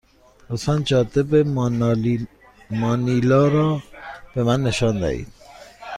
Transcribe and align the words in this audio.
لطفا 0.49 0.79
جاده 0.87 1.23
به 1.23 1.43
مانیلا 2.71 3.47
را 3.47 3.81
به 4.35 4.43
من 4.43 4.63
نشان 4.63 4.99
دهید. 4.99 5.27